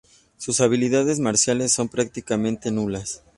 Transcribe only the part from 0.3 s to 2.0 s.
Sus habilidades marciales son